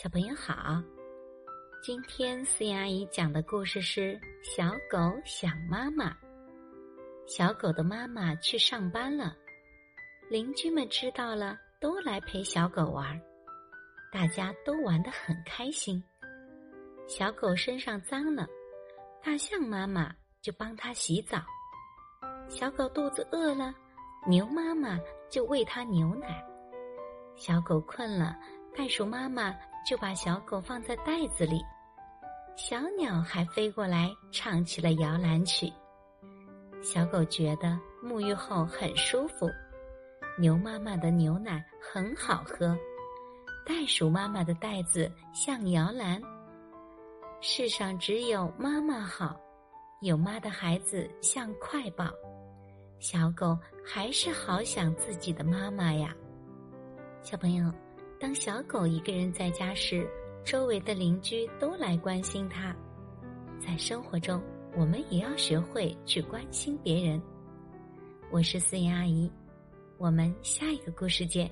[0.00, 0.80] 小朋友好，
[1.82, 6.10] 今天思妍阿姨讲的故事是《小狗想妈妈》。
[7.26, 9.36] 小狗的妈妈去上班了，
[10.30, 13.20] 邻居们知道了，都来陪小狗玩，
[14.12, 16.00] 大家都玩得很开心。
[17.08, 18.46] 小狗身上脏了，
[19.20, 21.40] 大象妈妈就帮它洗澡；
[22.48, 23.74] 小狗肚子饿了，
[24.28, 24.96] 牛妈妈
[25.28, 26.28] 就喂它牛奶；
[27.34, 28.38] 小狗困了。
[28.76, 29.52] 袋鼠妈妈
[29.88, 31.64] 就把小狗放在袋子里，
[32.56, 35.72] 小鸟还飞过来唱起了摇篮曲。
[36.82, 39.48] 小狗觉得沐浴后很舒服，
[40.38, 42.76] 牛妈妈的牛奶很好喝，
[43.64, 46.20] 袋鼠妈妈的袋子像摇篮。
[47.40, 49.40] 世上只有妈妈好，
[50.02, 52.10] 有妈的孩子像快宝。
[52.98, 56.14] 小狗还是好想自己的妈妈呀，
[57.22, 57.72] 小朋友。
[58.20, 60.04] 当小狗一个人在家时，
[60.44, 62.74] 周围的邻居都来关心它。
[63.60, 64.42] 在生活中，
[64.76, 67.22] 我们也要学会去关心别人。
[68.30, 69.30] 我是思妍阿姨，
[69.98, 71.48] 我们下一个故事见。